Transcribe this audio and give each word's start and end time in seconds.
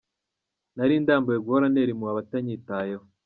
Nari 0.75 0.93
ndambiwe 1.03 1.37
guhora 1.45 1.65
ntera 1.71 1.91
impuhwe 1.91 2.11
abatanyitayeho. 2.13 3.03